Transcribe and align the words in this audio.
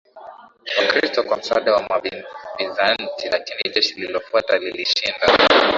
Wakristo 0.77 1.23
kwa 1.23 1.37
msaada 1.37 1.73
wa 1.73 1.87
Wabizanti 1.89 3.29
lakini 3.31 3.73
jeshi 3.73 3.95
lililofuata 3.95 4.57
lilishinda 4.57 5.27